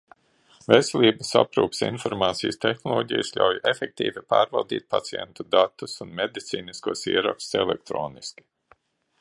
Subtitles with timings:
[0.69, 8.49] Veselības aprūpes informācijas tehnoloģijas ļauj efektīvi pārvaldīt pacientu datus un medicīniskos ierakstus elektroniski.